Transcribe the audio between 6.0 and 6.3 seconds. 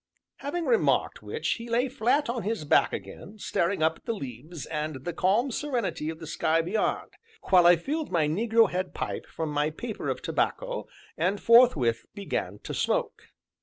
of the